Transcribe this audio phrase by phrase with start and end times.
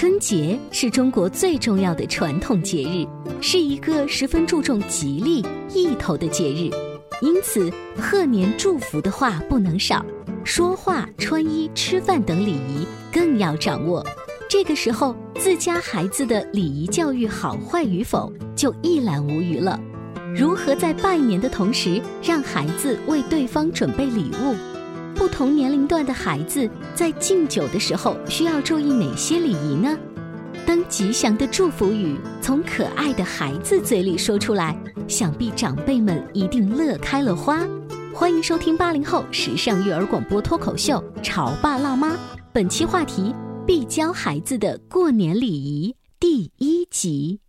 [0.00, 3.06] 春节是中国最重要的传统节日，
[3.42, 6.70] 是一个十分注重吉利意头的节日，
[7.20, 10.02] 因此贺年祝福的话不能少，
[10.42, 14.02] 说话、穿衣、吃饭等礼仪更要掌握。
[14.48, 19.78] 这个时候，自家孩子的礼仪教育好坏与否就一览无余了。
[20.34, 24.56] 如何在拜年的同时让孩子为对方准备礼物？
[25.20, 29.94] 不同年龄段的孩子在敬酒的时候需要注意哪些礼仪呢？
[30.66, 34.74] 当吉祥的祝福语从可爱的孩子嘴里说出来，
[35.06, 37.60] 想必长辈们一定乐开了花。
[38.14, 42.14] 欢迎收听八零后时尚育儿广播脱口秀《潮爸辣妈》，
[42.50, 43.34] 本期话题。
[43.66, 47.40] 必教孩子的过年礼仪第一集。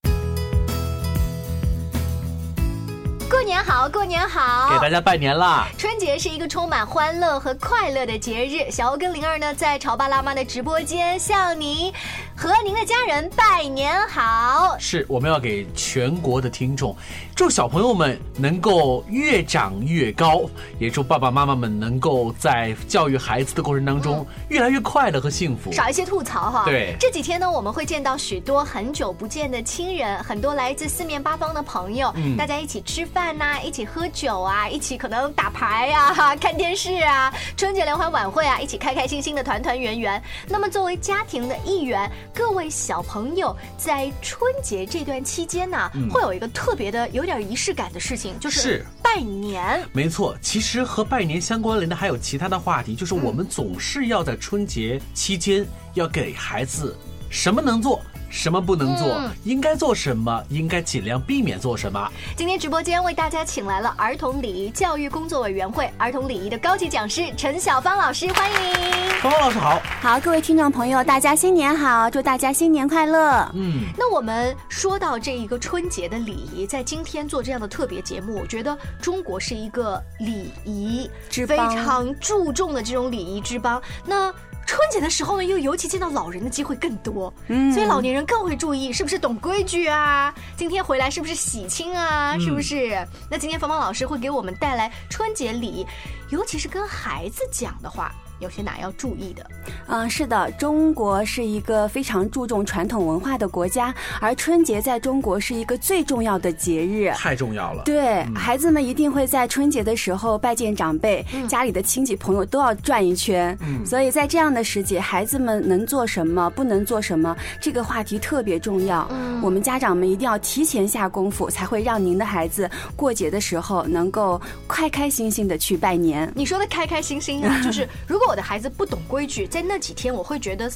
[3.30, 5.68] 过年好，过年好，给大家拜年啦！
[5.78, 8.70] 春节是一个充满欢乐和快乐的节日。
[8.70, 11.92] 小欧跟灵儿呢，在潮爸辣妈的直播间向您
[12.36, 14.76] 和您的家人拜年好。
[14.80, 16.96] 是，我们要给全国的听众。
[17.36, 20.44] 祝小朋友们能够越长越高，
[20.78, 26.66] 也祝爸爸妈妈们能够在教育孩子的过程当中越来越快乐和幸福，少一些吐槽哈。
[26.66, 40.22] 对，这几天呢，我们会见到许多很久不见的亲人，很多来自四面八方的朋友，大家一起吃饭呐，一起喝酒啊，一起可能打牌啊， 看电视啊，春节联欢晚会啊，一起开开心心的团团圆圆。
[40.48, 47.32] 那么作为家庭的一员，各位小朋友在春节这段期间呢，会有一个特别的有点。
[47.32, 50.36] 点仪式感的事情就是拜年，没错。
[50.42, 56.94] 其实和拜年相关联的还有其他的话题，就是我们总是要在春节期间要给孩子
[57.30, 58.02] 什么能做。
[58.32, 59.22] 什么不能做？
[59.44, 60.44] 应该做什么？
[60.50, 62.10] 应该尽量避免做什么？
[62.36, 69.12] 今天直播间为大家请来了儿童礼仪教育工作委员会儿童礼仪的高级讲师陈小芳老师，欢迎。
[69.22, 73.48] 芳芳老师好，好，各位听众朋友，大家新年好，祝大家新年快乐。
[73.54, 83.80] 嗯，那我们说到这一个春节的礼仪，在今天做这样的特别节目，我觉得中国是一个礼仪之非常注重的这种礼仪之邦。
[84.06, 84.34] 那
[84.72, 90.34] 春节的时候呢，又尤其见到老人的机会更多，嗯，所以老年人更会注意是不是懂规矩啊？
[90.56, 92.38] 今天回来是不是喜庆啊？
[92.40, 93.06] 是不是？
[93.30, 95.86] 那今天芳芳老师会给我们带来春节礼，
[96.30, 98.16] 尤其是跟孩子讲的话。
[98.42, 99.46] 有些哪要注意的？
[99.88, 107.84] 嗯，是的，中国是一个非常注重传统文化的国家，而春节在中国是一个最重要的节日，太重要了。
[107.84, 113.56] 对，孩子们一定会在春节的时候拜见长辈，家里的亲戚朋友都要转一圈。
[113.62, 119.08] 嗯，所以在这样的时节，孩子们能做什么，不能做什么，这个话题特别重要。
[119.12, 126.32] 嗯，我们家长们一定要提前下功夫，才会让您的孩子过节的时候能够开开心心的去拜年。
[126.36, 128.31] 你说的开开心心啊，就是如果。
[128.32, 130.72] 我的孩子不懂规矩，在那几天我会觉得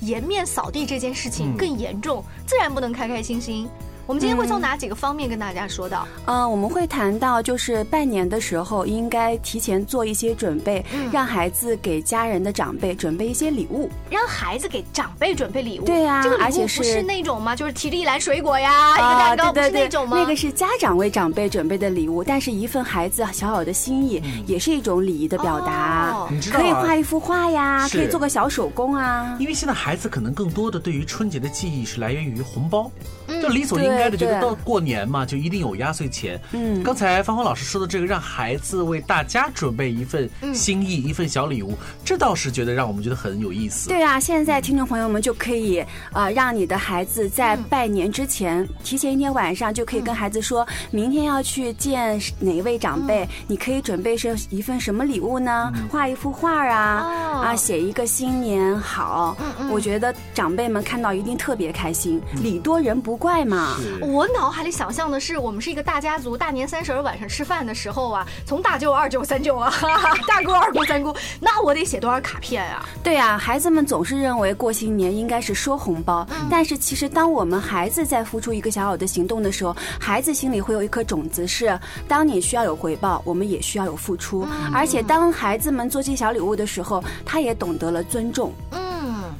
[0.00, 3.68] 颜面扫地这件事情更严重，自然不能开开心心。
[4.06, 6.06] 我们今天会从哪几个方面跟大家说到？
[6.26, 15.84] 嗯，我们会谈到，就是拜年的时候应该提前做一些准备，让孩子给家人的长辈准备一些礼物，让孩子给长辈准备礼物。
[15.84, 17.56] 对呀，这个礼物不是那种吗？
[17.56, 20.16] 就是提着一篮水果呀，一个蛋糕，不是那种吗？
[20.16, 26.28] 那个是家长为长辈准备的礼物，但是一份孩子小小的心意，也是一种礼仪的表达。
[26.30, 29.36] 你知道，可以画一幅画呀，可以做个小手工啊。
[29.40, 32.88] 因为现在孩子可能更多的对于春节的记忆是来源于红包。
[33.28, 36.40] 就就理所应该的觉得到过年嘛，就一定有压岁钱。
[36.52, 41.74] 嗯，刚才芳芳老师说的这个，让孩子为大家准备一份心意、一份小礼物，
[42.04, 43.88] 这倒是觉得让我们觉得很有意思。
[43.88, 55.72] 对啊，现在听众朋友们就可以呃，让你的孩子在拜年之前，提前一天晚上就可以跟孩子说，明天要去见哪一位长辈，你可以准备是一份什么礼物呢？
[55.90, 59.36] 画一幅画啊，哦啊，写一个新年好。
[59.70, 63.76] 我觉得长辈们看到一定特别开心，礼多人不怪嘛。
[64.00, 72.86] 我脑海里想象的是，我们是一个大家族，大年三十儿晚上吃饭的时候啊，从大舅、二舅、三舅啊，哈 哈大姑、二姑、三姑，那我得写多少卡片啊？
[73.02, 84.46] 对啊，孩子们总是认为过新年应该是收红包，但是其实当我们孩子在付出一个小小的行动的时候，孩子心里会有一颗种子是：当你需要有回报，我们也需要有付出。
[84.72, 88.52] 而且当孩子们做这些小礼物的时候，他也懂得了尊重。
[88.72, 88.85] 嗯，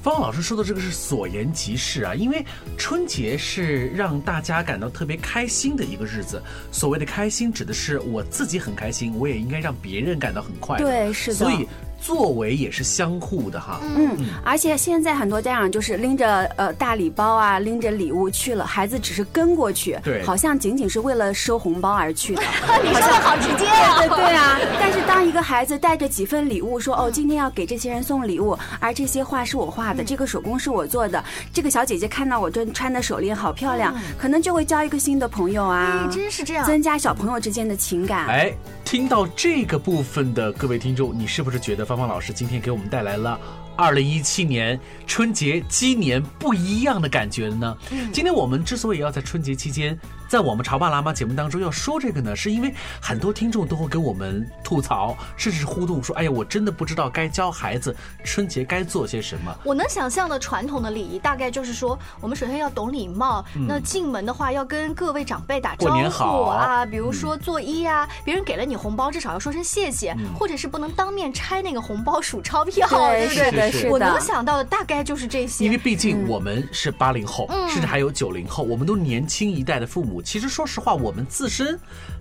[0.07, 2.47] 方老师说的这个是所言极是啊，因为
[2.79, 6.41] 春节是让大家感到特别开心的一个日子。
[6.71, 10.87] 所谓的开心，指的是我自己很开心，我也应该让别人感到很快乐。
[10.87, 11.67] 对是的所以
[12.07, 13.81] 作为也是相互的哈。
[13.83, 22.43] 嗯，而且现在很多家长就是拎着呃大礼包啊，拎着礼物去了，孩子只是跟过去，对好像仅仅是为了收红包而去的。
[22.85, 23.99] 你说的好直接啊！
[23.99, 36.65] 对对啊，但是当一个孩子带着几份礼物说哦，今天要给这些人送礼物，而这些画是我画的，这个手工是我做的，这个小姐姐看到我这穿的手链好漂亮，可能就会交一个新的朋友啊哎，，真是这样。
[36.65, 38.27] 增加小朋友之间的情感。
[38.27, 38.53] 哎，
[38.85, 43.41] 听到这个部分的各位听众，你是不是觉得芳芳老师今天给我们带来了
[43.75, 47.75] 二零一七年春节鸡年不一样的感觉呢？
[48.13, 49.99] 今天我们之所以要在春节期间，
[50.29, 57.95] 在我们潮爸辣妈节目当中要说这个呢，是因为很多听众都会跟我们吐槽，甚至是互动说：“哎呀，我真的不知道该教孩子
[58.25, 59.57] 春节该做些什么。
[59.65, 63.45] 我能想象的传统的礼仪，大概就是说，我们首先要懂礼貌。
[63.69, 73.45] 那进门的话，要跟各位长辈打招嗯过年呼好啊，比如说作揖啊，别人给了你红包，至少要说声谢谢，嗯或者是不能当面拆那个红包数钞票，对对不对？
[73.45, 74.21] 是的，是是我能。
[74.21, 75.65] 想到的大概就是这些。
[75.65, 80.16] 因为毕竟我们是八零后，嗯甚至还有九零后，我们都年轻一代的父母。
[80.23, 81.79] 其实说实话，我们自身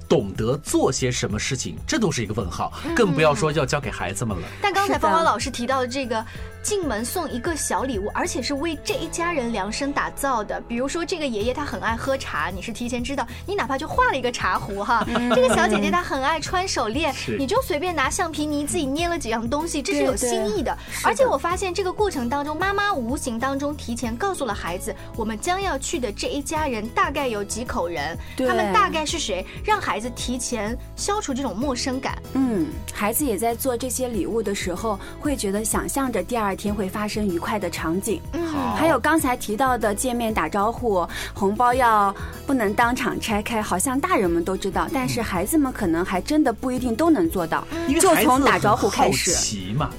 [0.08, 4.48] 懂得做些什么事情，这都是一个问号，更不要说要交给孩子们了。
[4.62, 6.24] 但刚才芳芳老师提到的这个
[6.66, 10.60] 进门送一个小礼物，而且是为这一家人量身打造的。
[10.62, 15.06] 比如说这个爷爷他很爱喝茶，你是提前知道，你哪怕就画了一个茶壶哈。
[15.36, 20.76] 这个小姐姐她很爱穿手链，你就随便拿橡皮泥自己捏了几样东西，这是有心意的。
[21.04, 32.20] 而且我发现这个过程当中，妈妈无形当中提前告诉了孩子，我们将要去的这一家人大概有几口人，他们大概是谁，让孩子提前消除这种陌生感。
[32.34, 38.22] 嗯，孩子也在做这些礼物的时候，会觉得想象着第二天会发生愉快的场景。
[38.34, 38.44] 嗯
[38.76, 42.14] 还有刚才提到的见面打招呼，红包要
[42.46, 47.66] 不能当场拆开，好像大人们都知道，但是孩子们可能还真的不一定都能做到。
[48.00, 49.32] 就从打招呼开始。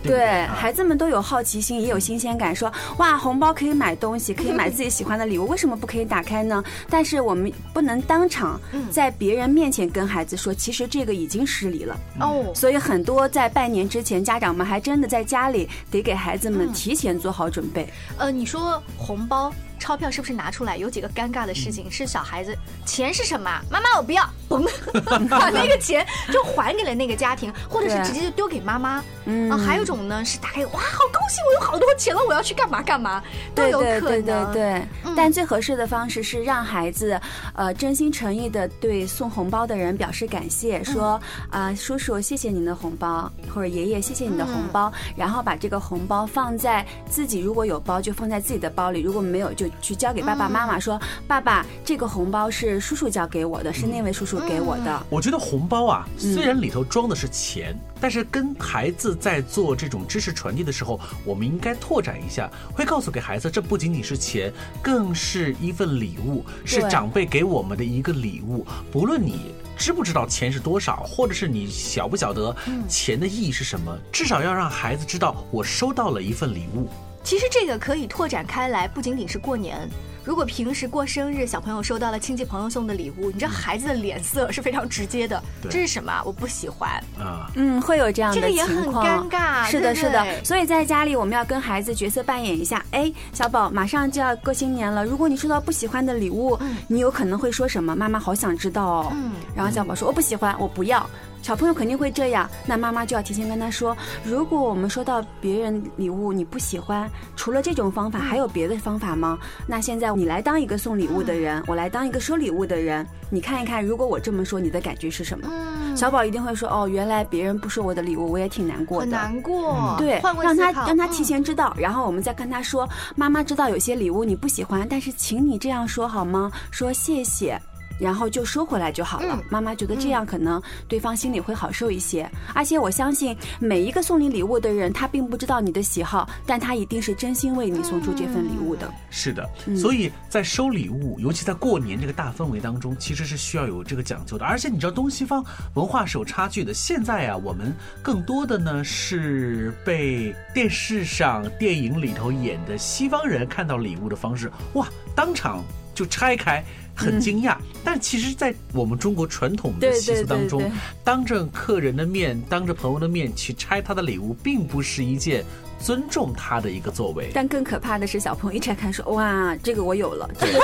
[0.03, 0.17] 对对？
[0.17, 6.63] 对，啊孩子们都有好奇心，也有新鲜感，说哇，红包可以买东西，可以买自己喜欢的礼物，为什么不可以打开呢？
[6.89, 11.97] 但是我们不能当场在别人面前跟孩子说，其实这个已经失礼了。
[12.21, 17.89] 哦，所以很多在拜年之前，家长们还真的在家里得给孩子们提前做好准备。
[18.17, 20.77] 呃，你说红包、钞票是不是拿出来？
[20.77, 23.63] 有几个尴尬的事情是小孩子，钱是什么啊？
[23.71, 24.69] 妈妈我不要，嘣，
[25.29, 29.03] 把那个钱就还给了那个家庭，或者是直接就丢给妈妈。
[29.29, 33.23] 嗯啊，还有一种呢是打开，哇，好高兴，我有好多钱了，我要去干嘛干嘛，
[33.55, 34.53] 都有可对对对能。
[34.53, 34.83] 对，
[35.17, 37.21] 但最合适的方式是让孩子，
[37.55, 41.21] 呃，真心诚意的对送红包的人表示感谢，说
[41.51, 55.07] 啊、叔叔谢谢您的红包，或者爷爷谢谢你的红包，然后把这个红包放在自己如果有包就放在自己的包里，如果没有就去交给爸爸妈妈，说爸爸这个红包是叔叔交给我的，是那位叔叔给我的。
[55.11, 68.67] 我觉得红包啊，嗯虽然里头装的是钱，但是跟孩子在做这种知识传递的时候，我们应该拓展一下，会告诉给孩子，这不仅仅是钱，更是一份礼物，是长辈给我们的一个礼物。
[68.91, 72.55] 不论你知不知道钱是多少，或者是你晓不晓得
[72.89, 76.89] 钱的意义是什么，至少要让孩子知道，我收到了一份礼物。
[77.27, 79.77] 其实这个可以拓展开来，不仅仅是过年。
[80.23, 85.43] 如果平时过生日，小朋友收到了亲戚朋友送的礼物，你知道孩子的脸色是非常直接的。
[85.69, 86.23] 这是什么？
[86.25, 86.89] 我不喜欢。
[87.19, 90.45] 啊，嗯，会有这样的这个也很情况，尴尬是的，是的对。
[90.45, 92.85] 所以在家里，我们要跟孩子角色扮演一下。
[92.93, 96.57] 哎，小宝，马上就要过新年了，如果你收到不喜欢的礼物，
[96.87, 97.97] 你有可能会说什么？
[97.97, 99.13] 妈妈好想知道哦。
[99.13, 101.05] 嗯然后小宝说我不喜欢，我不要。
[101.47, 109.39] 小朋友肯定会这样，那妈妈就要提前跟他说，如果我们收到别人礼物你不喜欢，除了这种方法，还有别的方法吗？
[109.65, 115.49] 那现在你来当一个送礼物的人，我来当一个收礼物的人，你看一看，如果我这么说，你的感觉是什么？
[115.95, 119.95] 小宝一定会说，哦，原来别人不收我的礼物，我也挺难过的，难过。
[119.99, 126.51] 对，让他让他提前知道，然后我们再跟他说，妈妈知道有些礼物你不喜欢，但是请你这样说好吗？
[126.73, 127.57] 说谢谢。
[127.99, 129.43] 然后就收回来就好了。
[129.51, 138.93] 妈妈觉得这样可能对方心里会好受一些，而且我相信每一个送你礼物的人，他并不知道你的喜好，但他一定是真心为你送出这份礼物的。
[139.11, 144.45] 是的，所以在收礼物，尤其在过年这个大氛围当中，其实是需要有这个讲究的。
[144.45, 146.75] 而且你知道东西方文化是有差距的。
[146.75, 155.65] 现在啊，我们更多的呢是被电视上、电影里头演的西方人看到礼物的方式，哇，当场
[155.97, 156.63] 就拆开。
[156.99, 160.73] 很惊讶，但其实，在我们中国传统的习俗当中，
[161.05, 165.45] 当着客人的面、当着朋友的面去拆他的礼物，并不是一件
[165.79, 167.31] 尊重他的一个作为。
[167.35, 170.59] 但更可怕的是，小朋友一拆开说：“哇，这个我有了。” 这个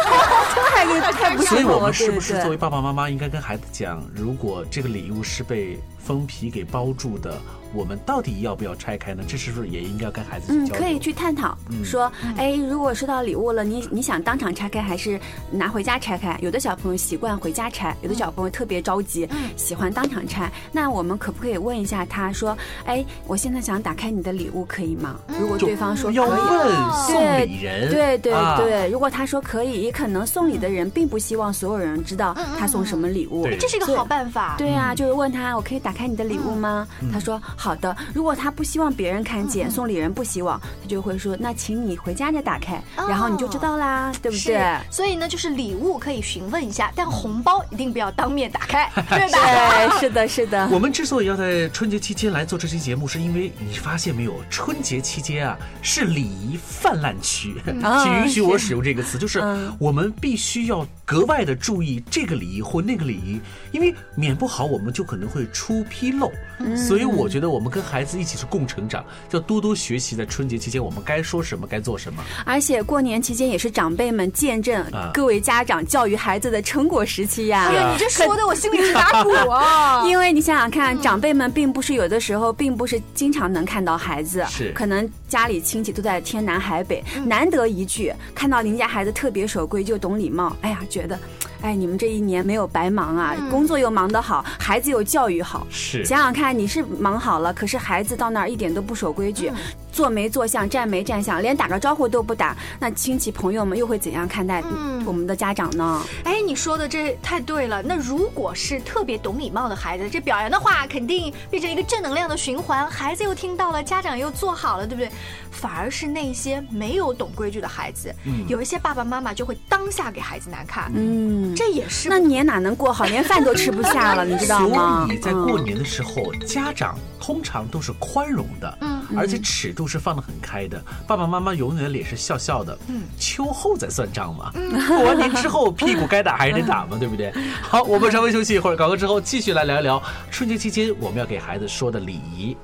[1.13, 7.39] 太太不所以我们是不是作为爸爸妈妈，应该跟孩子讲，如果这个礼物是被封皮给包住的？
[7.75, 9.23] 我们到底要不要拆开呢？
[9.27, 15.19] 这是不是也应该跟孩子嗯，可以去探讨，说，哎，如果收到礼物了，你你想当场拆开还是
[15.51, 16.39] 拿回家拆开？
[16.43, 20.51] 有的小朋友习惯回家拆，有的小朋友特别着急，喜欢当场拆。
[20.71, 25.17] 那我们可不可以问一下他说，哎，我现在想打开你的礼物，可以吗？
[25.41, 34.57] 如果对方说可以，送礼人，对对对，如果他说可以，也可能送礼的人并不希望所有人知道他送什么礼物，这是一个好办法。
[34.59, 36.87] 对啊，就是问他，我可以打开你的礼物吗？
[37.11, 37.41] 他说。
[37.63, 49.97] 好的，如果他不希望别人看见，送礼人不希望，他就会说：“那请你回家再打开，然后你就知道啦，对不对？”所以呢，就是礼物可以询问一下，但红包一定不要当面打开， 对吧？
[50.01, 50.67] 是的，是的。
[50.75, 57.55] 我们之所以要在春节期间来做这期节目，是因为你发现没有，春节期间啊是礼仪泛滥区，
[58.03, 59.41] 请允许我使用这个词，就是
[59.79, 63.41] 我们必须要格外的注意这个礼仪或那个礼仪，
[63.71, 66.33] 因为免不好我们就可能会出纰漏。
[66.77, 67.53] 所以我觉得。
[67.53, 70.17] 我们跟孩子一起是共成长，要多多学习。
[70.17, 72.25] 在春节期间，我们该说什么，该做什么。
[72.47, 77.67] 而且过年期间也是长辈们见证各位家长教育孩子的成果时期呀。
[77.69, 80.03] 哎呀，你这说的我心里直打鼓啊！
[80.09, 90.57] 因为你想想看，长辈们并不是有的时候并不是经常能看到孩子，是可能家里亲戚都在天南海北，难得一聚，看到邻家孩子特别守规，就懂礼貌。
[90.63, 91.19] 哎呀，觉觉得
[91.63, 93.35] 哎，你们这一年没有白忙啊！
[93.51, 95.67] 工作又忙得好，孩子又教育好。
[95.71, 99.51] 是，想想看，你是忙好了，可是孩子到那儿一点都不守规矩。
[99.93, 104.63] 坐没坐相，站没站相，连打个招呼都不打，那亲戚朋友们又会怎样看待
[105.05, 106.03] 我们的家长呢？
[106.25, 107.83] 哎，你说的这太对了。
[107.83, 115.11] 那如果是特别懂礼貌的孩子，这表扬的话肯定变成一个正能量的循环，孩子又听到了，家长又做好了，对不对？
[115.51, 118.13] 反而是那些没有懂规矩的孩子，
[118.49, 120.91] 有一些爸爸妈妈就会当下给孩子难看。
[120.95, 122.09] 嗯，这也是。
[122.09, 125.05] 那年哪能过好，连饭都吃不下了， 你知道吗？
[125.07, 129.87] 所以在过年的时候，家长通常都是宽容的，嗯，而且尺度。
[129.93, 132.79] 是放得很开的，爸爸妈妈永远的脸是笑笑的。
[132.89, 134.51] 嗯，秋后再算账嘛。
[134.89, 137.31] 过完年之后，屁股该打还是得打嘛，对不对？
[137.61, 142.57] 好，我们稍微休息一会儿，广告之后继续来聊一聊春节期间我们要给孩子说的礼仪。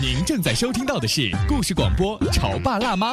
[0.00, 3.12] 您正在收听到的是故事广播《潮爸辣妈》。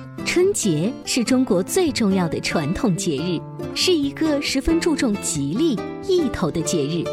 [0.25, 3.39] 春节是中国最重要的传统节日，
[3.75, 7.03] 是一个十分注重吉利意头的节日，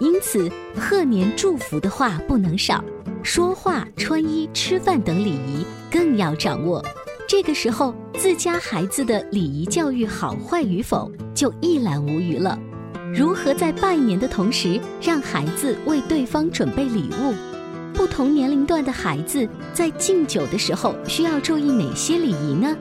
[0.00, 2.84] 因此贺年祝福的话不能少。
[3.22, 6.84] 说话、穿衣、吃饭等礼仪更要掌握。
[7.26, 12.58] 这个时候，自家孩子的礼仪教育好坏与否就一览无余了。
[13.14, 17.55] 如何在拜年的同时让孩子为对方准备礼物？
[17.96, 22.76] 不同年龄段的孩子在敬酒的时候需要注意哪些礼仪呢？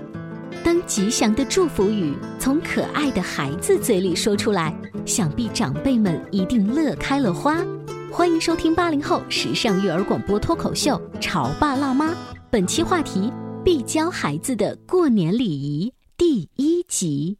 [0.61, 7.63] 当吉祥的祝福语从可爱的孩子嘴里说出来，想必长辈们一定乐开了花。
[8.11, 12.11] 欢迎收听八零后时尚育儿广播脱口秀《潮爸辣妈》，
[12.49, 13.31] 本期话题：
[13.63, 17.37] 必教孩子的过年礼仪第一集。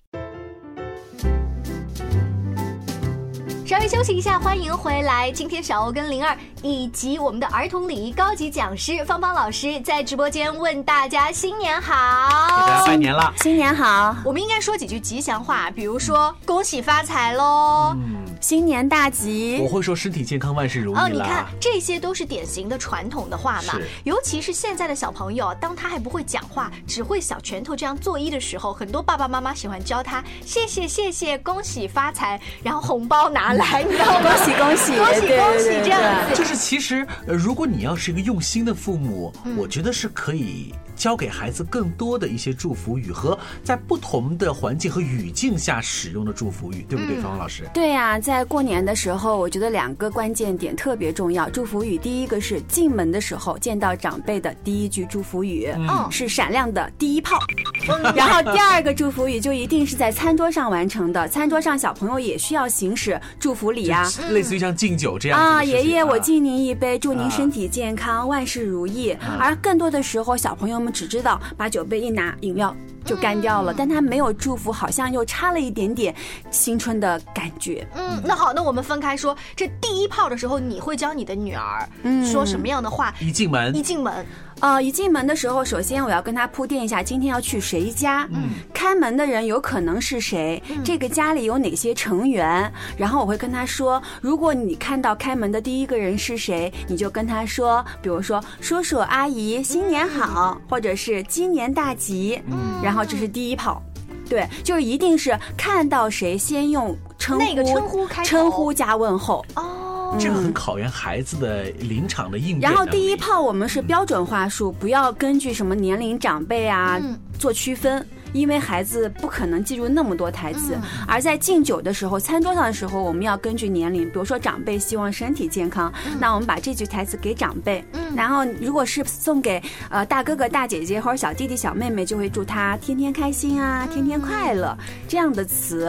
[3.66, 5.32] 稍微休息一下，欢迎回来。
[5.32, 14.16] 今天小欧跟灵儿以及我们的儿童礼仪高级讲师芳芳老师在直播间问大家新年好，给大家拜年了，新年好。
[14.24, 19.60] 我们应该说几句吉祥话，比如说恭喜发财喽，嗯新年大吉。
[19.64, 23.80] 我会说身体健康，万事如意哦，你看这些都是典型的传统的话嘛。
[24.04, 33.55] 尤其是现在的小朋友，当他还不会讲话，只会小拳头这样作揖的时候，很多爸爸妈妈喜欢教他谢谢谢谢，恭喜发财，然后红包拿。
[33.58, 40.74] 来， 你知道恭喜恭喜恭喜恭喜这样子，就是其实，如果你要是一个用心的父母，我觉得是可以。
[40.96, 47.64] 教给孩子更多的一些祝福语和在不同的环境和语境下使用的祝福语，对不对，芳芳老师？
[47.74, 51.50] 对呀，在过年的时候，我觉得两个关键点特别重要。
[51.50, 57.38] 祝福语第一个是进门的时候见到长辈的第一句祝福语，嗯，是闪亮的第一炮。
[58.16, 69.16] 然后第二个祝福语就一定是在餐桌上完成的，餐桌上小朋友也需要行使祝福礼啊，类似于像敬酒这样啊，爷爷我敬您一杯，祝您身体健康，万事如意。
[69.40, 72.74] 而更多的时候，小朋友们只知道把酒杯一拿，饮料
[73.04, 76.14] 就干掉了，但他没有祝福，好像又差了一点点
[76.52, 77.86] 新春的感觉。
[77.96, 81.90] 嗯，那好，那我们分开说，这第一炮的时候，你会教你的女儿
[82.24, 83.14] 说什么样的话？
[83.20, 84.26] 一进门，一进门。
[84.62, 103.82] 呃，一进门的时候，首先我要跟他铺垫一下，今天要去谁家，嗯，开门的人有可能是谁，这个家里有哪些成员，然后我会跟他说，如果你看到开门的第一个人是谁，你就跟他说，比如说叔叔阿姨新年好，或者是今年大吉，嗯，然后这是第一炮，
[104.30, 109.95] 对，就是一定是看到谁先用称呼称呼开称呼加问候哦。
[110.20, 112.72] 这个很考验孩子的临场的应变。
[112.72, 117.00] 然后第一炮我们是标准话术，不要根据什么年龄长辈啊
[117.38, 118.06] 做区分。
[118.36, 120.78] 因为孩子不可能记住那么多台词，
[121.08, 127.84] 而在敬酒的时候，餐桌上的时候，我们要根据年龄，比如说长辈希望身体健康，那我们把这句台词给长辈。
[127.94, 135.86] 嗯然后如果是送给呃大哥哥、大姐姐或者小弟弟、小妹妹，就会祝他天天开心啊，天天快乐这样的词。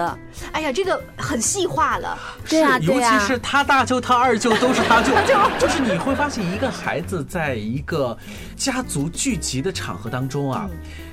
[0.51, 2.19] 哎呀，这个很细化了。
[2.49, 5.13] 对啊，尤其是他大舅、他二舅都是他舅，
[5.61, 8.17] 就是你会发现一个孩子在一个
[8.57, 10.69] 家族聚集的场合当中啊。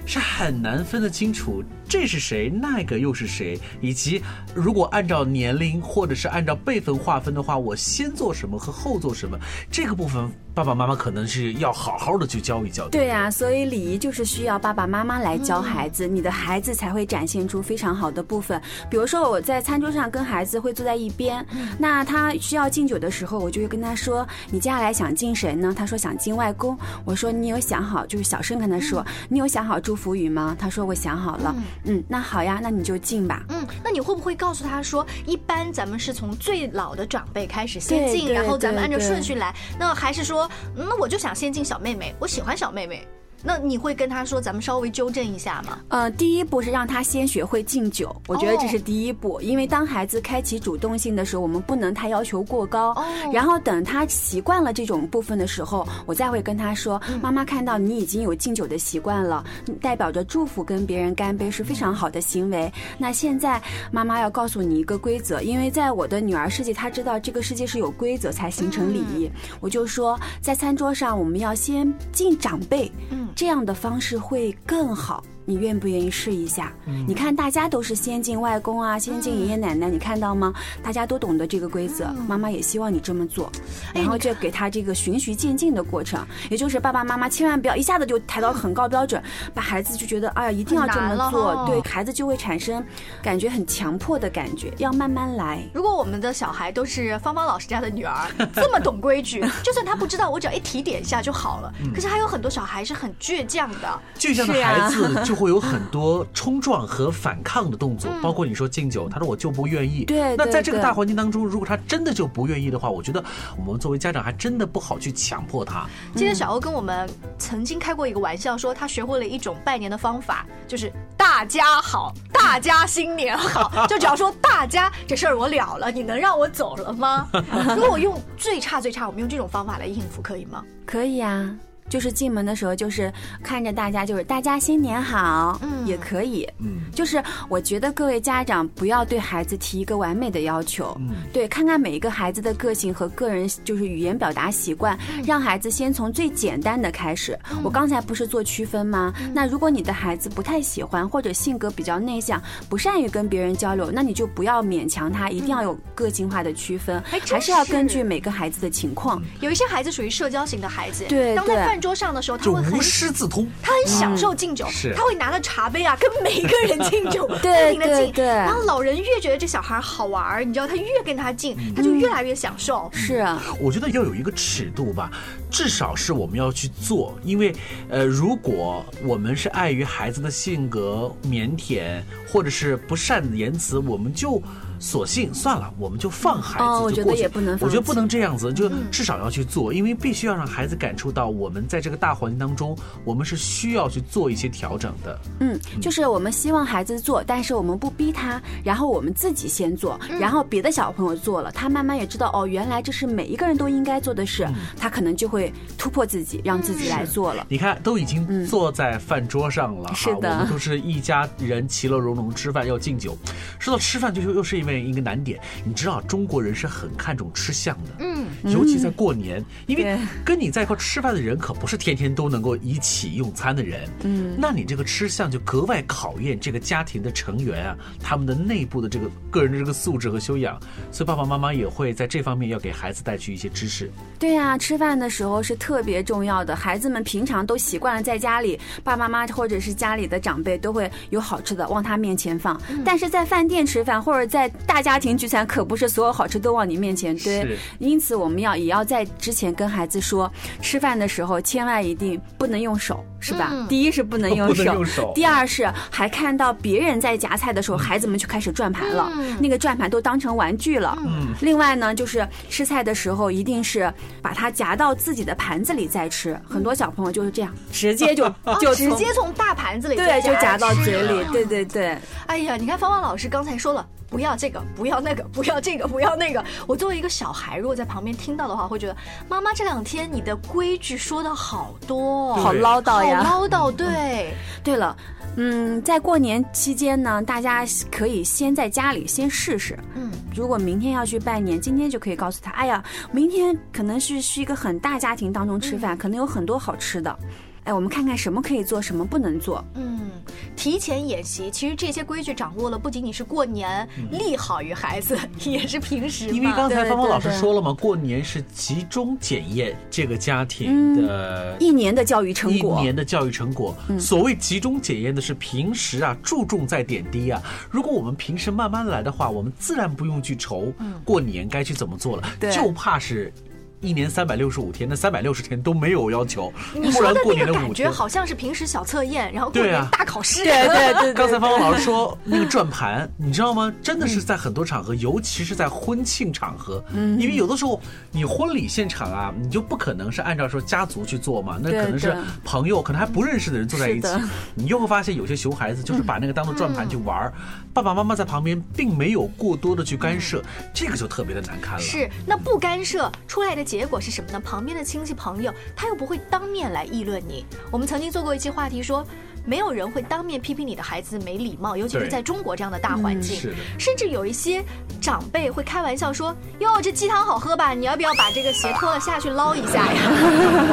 [0.05, 4.21] 是很难分得清楚这是谁，那个又是谁，以及
[4.53, 9.37] 如果按照年龄或者是按照辈分划分的话，我先做什么和后做什么，
[9.71, 10.29] 这个部分。
[10.55, 12.87] 爸爸妈妈可能是要好好的去教一教。
[12.89, 18.61] 对呀，所以礼仪就是需要爸爸妈妈来教孩子，你的孩子才会展现出非常好的部分。
[18.87, 21.43] 比如说我在餐桌上跟孩子会坐在一边，
[21.79, 26.77] 那他需要敬酒的时候，我就会跟他说：“你接下来想敬谁呢？”他说想敬外公。
[27.03, 30.57] 我说你有想好，就是小声跟他说，你有想好祝福语吗？
[30.59, 31.55] 他说我想好了。
[31.83, 33.43] 嗯，那好呀，那你就进吧。
[33.49, 39.53] 嗯，那你会不会告诉他说，一般咱们是从最老的长辈开始先进，然后咱们按照顺序来？
[39.77, 40.49] 那还是说？
[40.75, 43.07] 那我就想先进小妹妹，我喜欢小妹妹。
[43.43, 45.79] 那你会跟他说，咱们稍微纠正一下吗？
[45.89, 49.39] 呃，第一步是让他先学会敬酒，我觉得这是第一步。
[49.41, 52.95] 因为当孩子开启主动性的时候，我们不能太要求过高。
[53.33, 59.43] 然后等他习惯了这种部分的时候，我再会跟他说：“妈妈看到你已经有敬酒的习惯了，
[59.81, 62.71] 代表着祝福跟别人干杯是非常好的行为。
[62.97, 69.29] 那现在妈妈要告诉你一个规则，因为在我的女儿世界，她知道这个世界是有规则才形成礼仪。
[69.59, 72.89] 我就说，在餐桌上我们要先敬长辈。
[73.09, 73.27] 嗯。
[73.35, 75.23] 这样的方式会更好。
[75.45, 76.71] 你愿不愿意试一下？
[77.07, 80.53] 你看，大家都是先进外公啊，先进爷爷奶奶，你看到吗？
[80.81, 83.51] 大家都懂得这个规则，妈妈也希望你这么做，
[83.93, 89.21] 然后就给他这个循序渐进的过程，也就是爸爸妈妈千万不要一下子就抬到很高标准，
[89.53, 92.83] 把孩子就觉得哎呀一定要这么做，对孩子就会产生
[93.21, 95.61] 感觉很强迫的感觉，要慢慢来。
[95.73, 101.73] 如果我们的小孩都是芳芳老师家的女儿， 这么懂规矩， 就算他不知道，我只要一提点一下就好了。
[101.93, 105.32] 可是还有很多小孩是很倔强的，倔强的孩子就。
[105.33, 110.05] 就会有很多冲撞和反抗的动作，包括你说敬酒，他说我就不愿意。
[110.05, 113.23] 对，那在这个大环境当中，如果他真的就不愿意的话，我觉得
[113.57, 115.87] 我们作为家长还真的不好去强迫他。
[116.13, 127.27] 今天小欧跟我们曾经开过一个玩笑，说他学会了一种拜年的方法，就是大家好，大家新年好， 就只要说大家这事儿我了了，你能让我走了吗？
[127.75, 130.63] 如果我用最差最差，我们用这种方法来应付，可以吗？
[130.85, 131.49] 可以啊。
[131.89, 133.11] 就是进门的时候，就是
[133.43, 147.37] 看着大家，就是大家新年好，嗯，也可以，嗯，就是我觉得各位家长不要对孩子提一个完美的要求，嗯，对，看看每一个孩子的个性和个人就是语言表达习惯，让孩子先从最简单的开始。
[147.63, 149.13] 我刚才不是做区分吗？
[149.33, 159.21] 那如果你的孩子不太喜欢或者性格比较内向，不善于跟别人交流，那你就不要勉强他，一定要有个性化的区分，还是要根据每个孩子的情况。
[159.41, 161.72] 有一些孩子属于社交型的孩子，对对。
[161.73, 168.11] 饭桌上的时候，他会无师自通，他很享受敬酒，他会拿着茶杯啊，跟每个人敬酒，不停的敬。
[168.13, 172.87] 对，然后老人越觉得这小孩好玩，你知道，他越跟他敬，他就越来越享受。
[172.93, 175.09] 是啊，我觉得要有一个尺度吧，
[175.49, 177.51] 至少是我们要去做，因为
[177.89, 184.39] 呃，如果我们是碍于孩子的性格腼腆，或者是不善言辞，我们就。
[184.83, 195.17] 索性算了，我们就放孩子我觉得也不能，我觉得不能这样子，就至少要去做，因为必须要让孩子感受到，我们在这个大环境当中，我们是需要去做一些调整的。
[195.39, 204.45] 嗯，就是我们希望孩子做，但是我们不逼他，然后我们自己先做，然后别的小朋友做了，他慢慢也知道哦，原来这是每一个人都应该做的事，
[204.77, 207.47] 他可能就会突破自己，让自己来做了。
[207.47, 213.17] 你看，都已经坐在饭桌上了，是的，我们都是一家人，其乐融融吃饭要敬酒。
[213.59, 214.83] 说到吃饭，就又是因为。
[214.83, 230.59] 一个难点，你知道中国人是很看重吃相的，嗯，尤其在过年，因为跟你在一块吃饭的人可不是天天都能够一起用餐的人，嗯，那你这个吃相就格外考验这个家庭的成员啊，他们的内部的这个个人的这个素质和修养，
[230.91, 233.89] 所以爸爸妈妈也会在这方面要给孩子带去一些知识。
[234.19, 253.51] 对呀，吃饭的时候是特别重要的，孩子们平常都习惯了在家里，爸爸妈妈或者是家里的长辈都会有好吃的往他面前放，但是在饭店吃饭或者在大家庭聚餐可不是所有好吃都往你面前堆，因此我们要也要在之前跟孩子说，吃饭的时候千万一定不能用手，是吧？
[253.69, 260.97] 第一是 不能用手，第二是还看到别人在夹菜的时候，孩子们就开始转盘了，那个转盘都当成玩具了。
[261.41, 268.27] 另外呢，就是吃菜的时候一定是把它夹到自己的盘子里再吃，很多小朋友就是这样，直接就
[268.59, 271.97] 就直接从大盘子里对就夹到嘴里，对对对。
[272.25, 273.85] 哎呀，你看芳芳老师刚才说了。
[274.13, 276.45] 不要这个，不要那个， 不要这个，不要那个。
[276.67, 278.95] 我作为一个小孩，如果在旁边听到的话，会觉得
[279.27, 283.71] 妈妈这两天你的规矩说的好多，好唠叨呀，好唠叨。
[283.71, 284.95] 对，对了，
[285.35, 289.75] 嗯，在过年期间呢，大家可以先在家里先试试。
[289.95, 297.17] 嗯，如果明天要去拜年，今天就可以告诉他，哎呀，明天可能是是一个很大家庭当中吃饭，可能有很多好吃的。
[297.65, 299.63] 哎，我们看看什么可以做，什么不能做。
[299.75, 300.11] 嗯，
[300.55, 306.29] 提前演习，其实这些规矩掌握了，不仅仅是过年利好于孩子， 也是平时。
[306.29, 312.77] 因为刚才芳芳老师说了嘛，过年是集中检验这个家庭的一年的教育成果。
[312.79, 317.41] 一年的教育成果，所谓集中检验的是平时啊，注重在点滴啊。
[317.69, 320.73] 如果我们平时慢慢来的话，我们自然不用去愁
[321.05, 323.33] 过年该去怎么做了，就怕是。
[323.83, 326.51] 一年三百六十五天，那三百六十天都没有要求。
[326.73, 330.41] 你说的那个感觉好像是平时小测验，然后过年大考试。
[330.43, 331.13] 对对对。
[331.13, 333.71] 刚才方方老师说那个转盘，你知道吗？
[333.83, 342.15] 真的是在很多场合，尤其是在婚庆场合，嗯，因为有的时候你婚礼现场啊，你就不可能是按照说家族去做嘛，那可能是
[342.45, 344.07] 朋友，可能还不认识的人坐在一起，
[344.55, 347.29] 你就会发现有些熊孩子就是把那个当做转盘去玩，
[347.73, 350.41] 爸爸妈妈在旁边并没有过多的去干涉，
[350.73, 351.81] 这个就特别的难堪了。
[351.81, 353.72] 是，那不干涉出来的。
[353.73, 354.39] 结果是什么呢？
[354.39, 357.43] 旁边的亲戚朋友，他又不会当面来议论你。
[357.71, 359.03] 我们曾经做过一期话题，说
[359.47, 363.51] 没有人会当面批评你的孩子没礼貌，尤其是在中国这样的大环境。
[363.79, 364.63] 甚至有一些
[365.01, 367.73] 长辈会开玩笑说：“哟，这鸡汤好喝吧？
[367.73, 370.01] 你要不要把这个鞋脱了下去捞一下呀？”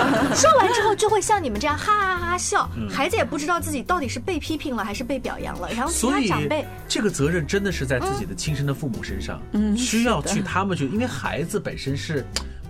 [0.37, 2.69] 说完之后就会像你们这样哈哈哈哈笑。
[2.91, 5.71] 孩子也不知道自己到底是被批评了还是被表扬了。
[5.73, 12.23] 然后其他长辈，这个责任真的是在自己的亲生的父母身上，嗯需要去他们去，因为孩子本身是。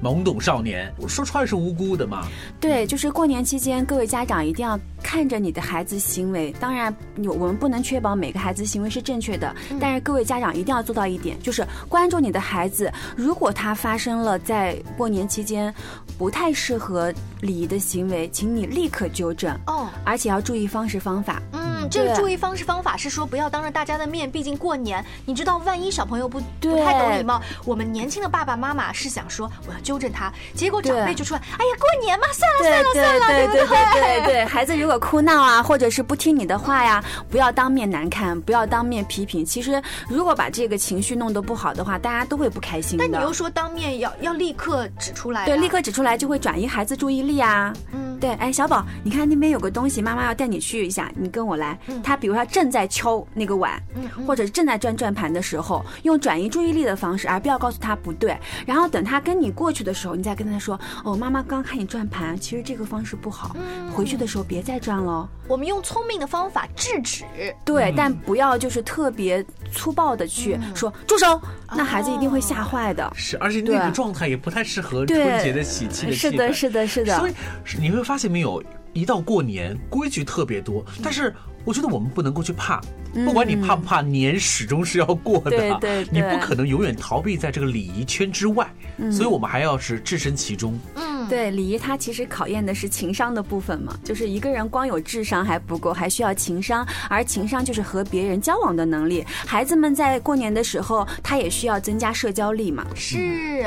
[0.02, 2.26] 懵懂少年，我说出来是无辜的嘛？
[2.58, 6.54] 对，就是过年期间，各位家长一定要看着你的孩子行为。
[6.60, 12.92] 当然，我们不能确保每个孩子行为是正确的，但是各位家长一定要做到一点，就是关注你的孩子。
[13.16, 15.74] 如果他发生了在过年期间
[16.18, 21.42] 不太适合礼仪的行为，请你立刻纠正哦，而且要注意方式方法。
[21.52, 39.44] 嗯，这个注意方式方法是说不要当着大家的面，毕竟过年，你知道万一小朋友不不太懂礼貌，我们年轻的爸爸妈妈是想说我要纠正他，结果长辈就出来，哎呀过年嘛，算了算了算了，对对对对对，孩子如果哭闹啊，或者是不听你的话呀，不要当面难看，不要当面批评。
[39.44, 43.04] 其实如果把这个情绪弄得不好的话，大家都会不开心的。
[43.06, 47.72] 但你又说当面要要立刻指出来，对，立刻指出来就会转移孩子注意力啊。
[47.92, 51.78] 嗯，对，哎，小宝，你看那边有个东西，妈妈要带你去一下，你跟我来。
[52.02, 53.82] 他比如说正在敲那个碗，
[54.26, 58.38] 或者正在转转盘的时候，用转移注意力的方式，而不要告诉他不对。
[58.66, 63.56] 然后等他跟你过去的时候，你再跟他说：“哦，妈妈刚看你转盘，其实这个方式不好，
[63.92, 67.24] 回去的时候别再转了。”我们用聪明的方法制止，
[67.64, 71.40] 对，但不要就是特别粗暴的去说住手，
[71.74, 73.10] 那孩子一定会吓坏的。
[73.14, 77.18] 是，而且那个状态也不太适合春节的喜气的是的，是的，是的。
[77.18, 77.32] 所以
[77.78, 78.62] 你会发现没有？
[78.92, 81.32] 一到过年，规矩特别多，但是
[81.64, 82.80] 我觉得我们不能够去怕，
[83.24, 88.68] 不管你怕不怕，年始终是要过的，对对，你不可能永远逃避在这个礼仪圈之外，
[89.12, 90.76] 所以我们还要是置身其中。
[90.96, 99.24] 嗯，对，礼仪它其实考验的是情商的部分嘛，就是一个人光有智商还不够，还需要情商，而情商就是和别人交往的能力。
[99.46, 102.84] 孩子们在过年的时候，他也需要增加社交力嘛。
[102.96, 103.16] 是，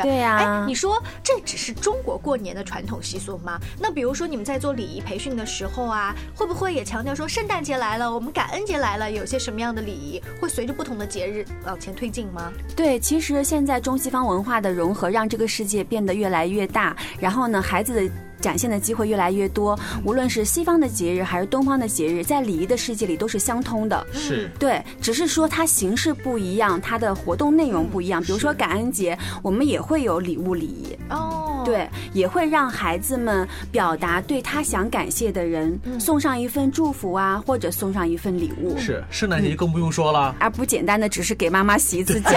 [0.01, 0.35] 对呀。
[0.35, 3.57] 哎，你说这只是中国过年的传统习俗吗？
[3.79, 5.13] 那比如说你们在做礼仪培。
[5.13, 12.51] 培训的时候啊，会不会也强调说圣诞节来了，我们感恩节来了，有些什么样的礼仪会随着不同的节日往前推进吗？
[12.75, 18.13] 对，其实现在中西方文化的融合，让这个世界变得越来越大，然后呢，孩子的。
[18.41, 24.05] 展现的机会越来越多，无论是西方的节日还是东方的节日，在礼仪的世界里都是相通的。
[24.11, 28.21] 是对，只是说它形式不一样，它的活动内容不一样。
[28.21, 38.77] 比如说感恩节，我们也会有礼物礼仪哦，对，也会让孩子们表达对他想感谢的人送上一份祝福啊，或者送上一份礼物。
[38.77, 42.31] 是圣诞节更不用说了，而不简单的只是给妈妈洗一次脚。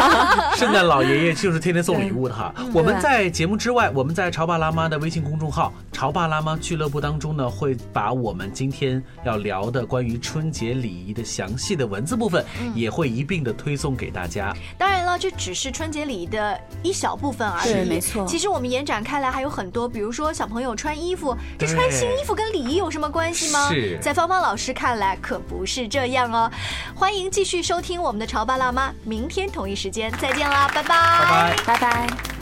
[0.56, 2.54] 圣诞老爷爷就是天天送礼物的哈。
[2.72, 5.42] 我们在节目之外，我们在潮爸辣妈的微信公众。
[5.42, 14.52] 众号“潮爸辣妈俱乐部”当中呢，会把我们今天要聊的关于春节礼仪的详细的文字部分，也会一并的推送给大家。
[14.76, 17.88] 当然了，这只是春节礼仪的一小部分而已。
[17.88, 18.26] 没错。
[18.26, 23.68] 其实我们延展开来还有很多，比如说小朋友穿衣服，这穿新衣服跟礼仪有什么关系吗？
[23.70, 23.96] 是。
[24.02, 26.50] 在芳芳老师看来，可不是这样哦。
[26.96, 32.41] 欢迎继续收听我们的“潮爸辣妈”，明天同一时间再见啦，拜拜，拜拜，拜拜。